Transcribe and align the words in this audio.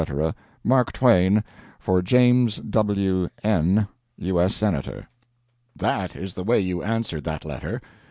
Mark 0.63 0.91
Twain, 0.93 1.43
'For 1.77 2.01
James 2.01 2.55
W. 2.55 3.29
N, 3.43 3.87
U. 4.17 4.41
S. 4.41 4.55
Senator.' 4.55 5.07
"That 5.75 6.15
is 6.15 6.33
the 6.33 6.43
way 6.43 6.59
you 6.59 6.81
answered 6.81 7.23
that 7.25 7.45
letter. 7.45 7.79